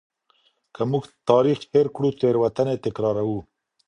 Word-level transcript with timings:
که 0.75 0.81
موږ 0.91 1.03
تاریخ 1.29 1.57
هیر 1.71 1.87
کړو 1.95 2.09
تېروتني 2.19 2.75
تکراروو. 2.85 3.39